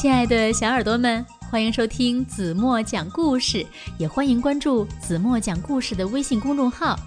[0.00, 3.66] 亲爱的小耳朵们，欢迎收听子墨讲故事，
[3.98, 6.98] 也欢迎关注子墨讲故事的微信公众号。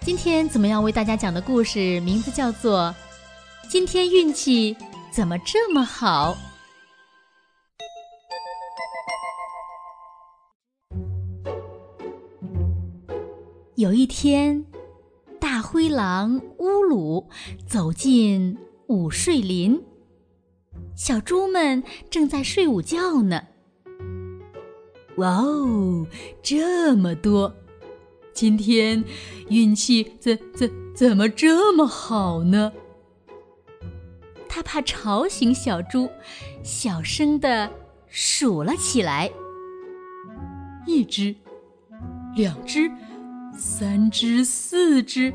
[0.00, 2.94] 今天怎么样为大家讲的故事名字叫做
[3.68, 4.74] 《今天运气
[5.10, 6.34] 怎么这么好》。
[13.76, 14.64] 有一天，
[15.38, 17.28] 大灰狼乌鲁
[17.66, 19.78] 走进午睡林。
[20.96, 23.42] 小猪们正在睡午觉呢。
[25.16, 26.06] 哇哦，
[26.42, 27.54] 这么多！
[28.32, 29.04] 今天
[29.48, 32.72] 运气怎怎怎么这么好呢？
[34.48, 36.08] 他怕吵醒小猪，
[36.62, 37.70] 小声的
[38.08, 39.30] 数了起来：
[40.86, 41.34] 一只，
[42.34, 42.90] 两只，
[43.56, 45.34] 三只，四只，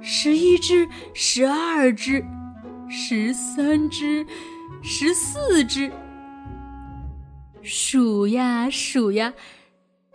[0.00, 2.24] 十一只，十二只。
[2.88, 4.26] 十三只，
[4.82, 5.90] 十四只，
[7.62, 9.32] 数呀数呀，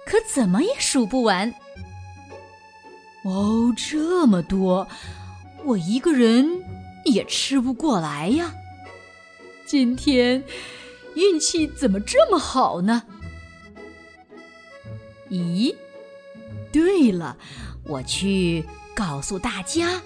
[0.05, 1.53] 可怎么也数不完。
[3.25, 4.87] 哦，这么多，
[5.65, 6.63] 我一个人
[7.05, 8.53] 也吃不过来呀。
[9.65, 10.43] 今天
[11.15, 13.03] 运气怎么这么好呢？
[15.29, 15.75] 咦，
[16.71, 17.37] 对了，
[17.83, 18.63] 我去
[18.95, 20.01] 告诉大家。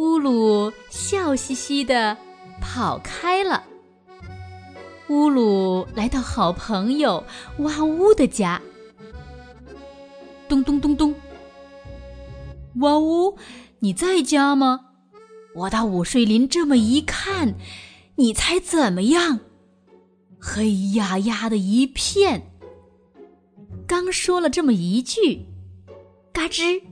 [0.00, 2.16] 乌鲁笑嘻嘻地
[2.58, 3.64] 跑开了。
[5.10, 7.22] 乌鲁来到好朋友
[7.58, 8.62] 哇呜的家，
[10.48, 11.14] 咚咚咚咚。
[12.76, 13.36] 哇呜，
[13.80, 14.86] 你在家吗？
[15.54, 17.54] 我到午睡林这么一看，
[18.16, 19.40] 你猜怎么样？
[20.40, 22.50] 黑压压的一片。
[23.86, 25.44] 刚说了这么一句，
[26.32, 26.82] 嘎吱，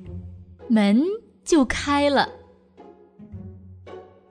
[0.68, 1.02] 门
[1.42, 2.34] 就开了。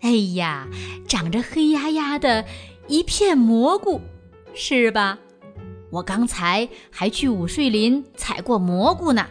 [0.02, 0.68] 哎呀，
[1.08, 2.46] 长着黑压压的
[2.88, 4.02] 一片蘑菇，
[4.54, 5.18] 是吧？
[5.90, 9.26] 我刚才还去午睡林采过蘑菇呢。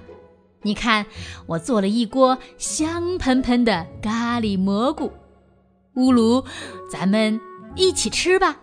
[0.62, 1.06] 你看，
[1.46, 5.12] 我做了一锅香喷喷的咖喱蘑菇。
[5.94, 6.44] 乌鲁，
[6.90, 7.40] 咱们
[7.76, 8.56] 一起吃吧。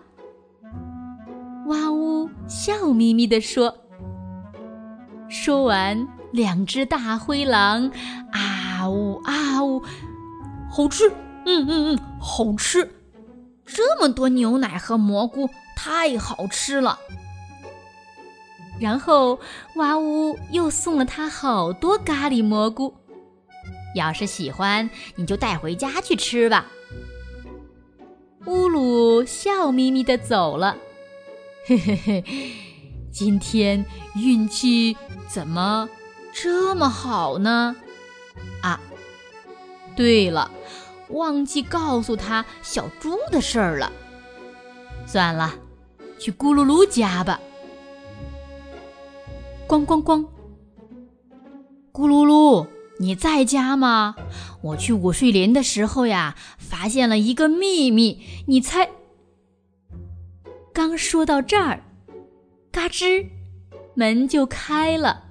[1.66, 3.74] 哇呜，笑眯眯地说。
[5.30, 7.90] 说完，两只大灰狼
[8.30, 9.82] 啊呜啊呜，
[10.70, 11.10] 好吃。
[11.46, 12.90] 嗯嗯嗯，好吃！
[13.66, 16.98] 这么多牛奶和蘑菇，太好吃了。
[18.80, 19.38] 然后
[19.76, 22.94] 哇呜又送了他好多咖喱蘑菇，
[23.94, 26.66] 要是喜欢，你就带回家去吃吧。
[28.46, 30.76] 乌鲁笑眯眯的走了，
[31.66, 32.24] 嘿嘿嘿，
[33.10, 33.84] 今天
[34.16, 34.96] 运气
[35.28, 35.88] 怎么
[36.32, 37.76] 这么好呢？
[38.60, 38.80] 啊，
[39.96, 40.50] 对了。
[41.14, 43.90] 忘记告诉他小猪的事儿了。
[45.06, 45.54] 算了，
[46.18, 47.40] 去咕噜噜家吧。
[49.66, 50.26] 咣咣咣！
[51.92, 52.66] 咕噜噜，
[52.98, 54.14] 你在家吗？
[54.62, 58.22] 我去午睡林的时候呀，发现了一个秘密。
[58.46, 58.90] 你猜？
[60.72, 61.82] 刚说到这儿，
[62.72, 63.28] 嘎吱，
[63.94, 65.23] 门就开了。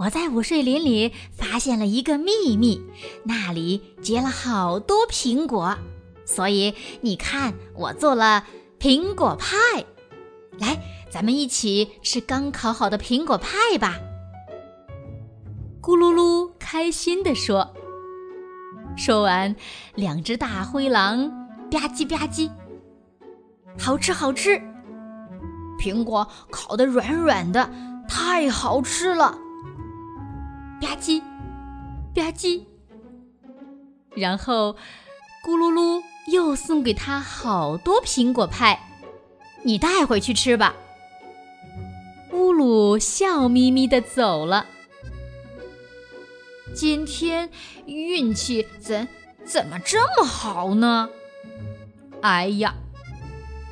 [0.00, 2.80] 我在午睡林里发现了一个秘密，
[3.22, 5.76] 那里结了好多苹果，
[6.24, 8.46] 所以你看，我做了
[8.78, 9.84] 苹果派。
[10.58, 13.98] 来，咱们一起吃刚烤好的苹果派吧。
[15.82, 17.74] 咕噜噜开心地说。
[18.96, 19.54] 说完，
[19.96, 21.28] 两只大灰狼
[21.70, 22.50] 吧唧吧唧，
[23.78, 24.58] 好吃好吃，
[25.78, 27.70] 苹果烤得软软的，
[28.08, 29.38] 太好吃了。
[30.80, 31.20] 吧唧，
[32.14, 32.64] 吧唧，
[34.14, 34.76] 然后
[35.44, 36.02] 咕噜噜
[36.32, 38.80] 又送给他好多苹果派，
[39.62, 40.74] 你带回去吃吧。
[42.32, 44.66] 乌鲁笑眯眯的走了。
[46.74, 47.50] 今天
[47.86, 49.08] 运气怎
[49.44, 51.10] 怎么这么好呢？
[52.22, 52.74] 哎呀，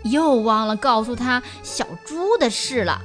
[0.05, 3.01] 又忘了告诉他小猪的事了。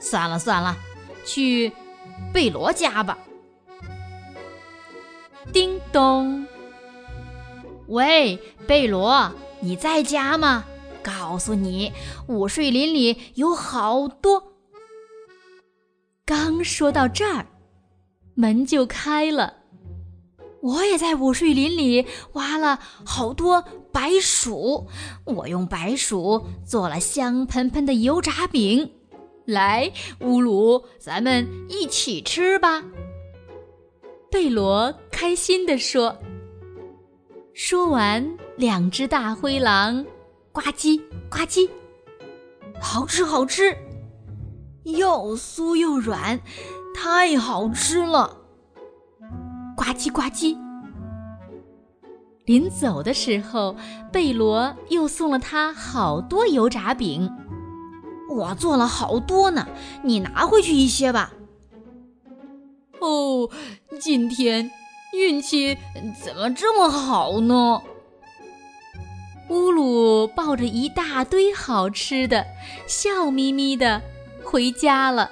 [0.00, 0.76] 算了算了，
[1.24, 1.72] 去。
[2.32, 3.18] 贝罗家吧。
[5.52, 6.46] 叮咚，
[7.88, 10.64] 喂，贝罗，你在家吗？
[11.02, 11.92] 告诉你，
[12.28, 14.52] 午睡林里有好多。
[16.24, 17.44] 刚说到这儿，
[18.34, 19.54] 门就开了。
[20.62, 24.86] 我也在午睡林里挖了好多白薯，
[25.24, 28.88] 我用白薯做了香喷喷的油炸饼。
[29.44, 29.90] 来，
[30.20, 32.82] 乌鲁，咱们一起吃吧。
[34.30, 36.16] 贝罗开心地说
[37.52, 40.06] ：“说完，两只大灰狼
[40.52, 41.68] 呱唧呱唧，
[42.80, 43.76] 好吃好吃，
[44.84, 46.40] 又酥又软，
[46.94, 48.36] 太好吃了！
[49.76, 50.56] 呱唧呱唧。
[52.44, 53.76] 临走的时候，
[54.12, 57.28] 贝罗又送了他好多油炸饼。
[58.32, 59.68] 我做了好多呢，
[60.02, 61.32] 你拿回去一些吧。
[63.00, 63.50] 哦，
[64.00, 64.70] 今天
[65.12, 65.76] 运气
[66.24, 67.82] 怎么这么好呢？
[69.48, 72.46] 乌鲁抱着一大堆好吃的，
[72.86, 74.00] 笑眯眯的
[74.42, 75.30] 回家了。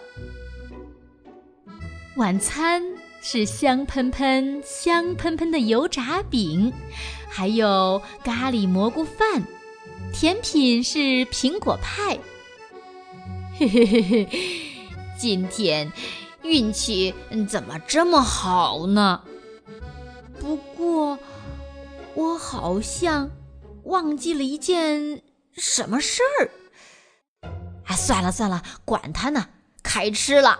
[2.17, 2.83] 晚餐
[3.23, 6.71] 是香喷喷、香喷喷的油炸饼，
[7.31, 9.43] 还有咖喱蘑菇饭，
[10.13, 12.19] 甜品是苹果派。
[13.61, 14.27] 嘿嘿嘿嘿，
[15.19, 15.93] 今天
[16.43, 17.15] 运气
[17.47, 19.23] 怎么这么好呢？
[20.41, 21.19] 不过，
[22.15, 23.31] 我好像
[23.85, 25.21] 忘记了一件
[25.53, 26.51] 什么事儿。
[27.85, 29.49] 哎，算了算了，管他呢，
[29.83, 30.59] 开吃了。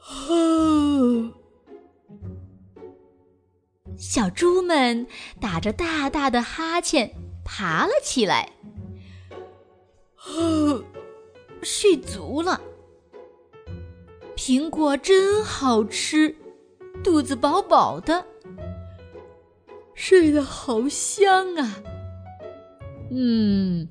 [3.96, 5.06] 小猪们
[5.40, 7.14] 打着大大的哈欠
[7.44, 8.50] 爬了起来。
[11.62, 12.60] 睡足了，
[14.34, 16.34] 苹果真好吃，
[17.04, 18.24] 肚子饱饱的，
[19.94, 21.76] 睡得好香啊！
[23.10, 23.88] 嗯，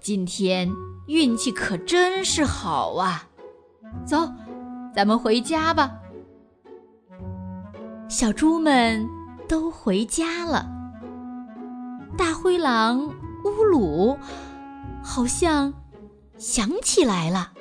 [0.00, 0.72] 今天
[1.06, 3.28] 运气可真是好啊！
[4.06, 4.32] 走，
[4.94, 5.98] 咱们回家吧。
[8.08, 9.06] 小猪们
[9.46, 10.66] 都回家了，
[12.16, 13.08] 大灰狼
[13.44, 14.16] 乌鲁
[15.02, 15.74] 好像。
[16.42, 17.52] 想起来了。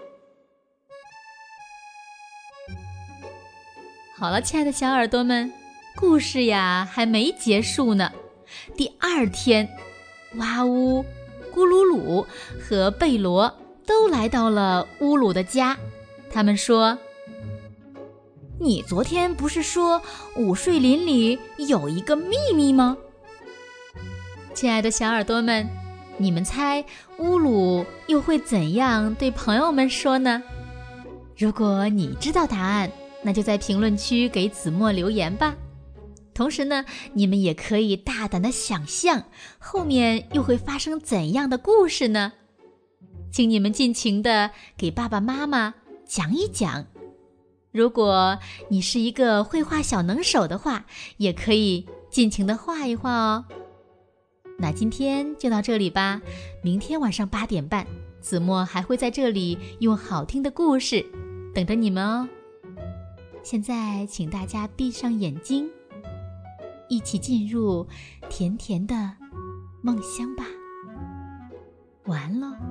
[4.18, 5.54] 好了，亲爱的小耳朵们，
[5.96, 8.12] 故事呀还没结束呢。
[8.76, 9.70] 第二天，
[10.38, 11.06] 哇呜、
[11.54, 12.26] 咕噜噜
[12.60, 13.56] 和贝罗
[13.86, 15.78] 都来到了乌鲁的家。
[16.32, 16.98] 他们说
[18.60, 20.02] ：“你昨天不是说
[20.36, 22.98] 午睡林里有一个秘密吗？”
[24.56, 25.70] 亲爱的小耳朵们。
[26.22, 26.86] 你们猜
[27.18, 30.44] 乌鲁又会怎样对朋友们说呢？
[31.36, 32.92] 如果你知道答案，
[33.24, 35.56] 那就在评论区给子墨留言吧。
[36.32, 39.24] 同时呢，你们也可以大胆的想象
[39.58, 42.34] 后面又会发生怎样的故事呢？
[43.32, 45.74] 请你们尽情的给爸爸妈妈
[46.06, 46.86] 讲一讲。
[47.72, 48.38] 如果
[48.70, 50.86] 你是一个绘画小能手的话，
[51.18, 53.46] 也可以尽情的画一画哦。
[54.62, 56.22] 那今天就到这里吧，
[56.62, 57.88] 明天晚上八点半，
[58.20, 61.04] 子墨还会在这里用好听的故事
[61.52, 62.30] 等着你们哦。
[63.42, 65.68] 现在，请大家闭上眼睛，
[66.88, 67.88] 一起进入
[68.30, 68.96] 甜甜的
[69.82, 70.46] 梦乡吧。
[72.06, 72.71] 晚安喽。